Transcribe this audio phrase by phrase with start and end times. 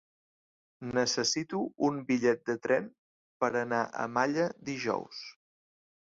[0.99, 2.87] Necessito un bitllet de tren
[3.45, 5.21] per anar a Malla dijous.